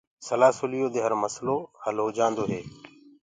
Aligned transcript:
سلآ 0.27 0.49
سُليو 0.59 0.87
دي 0.93 0.99
هر 1.05 1.13
مسلو 1.23 1.57
هل 1.83 1.95
هوجآندو 2.03 2.43
هي۔ 2.51 2.61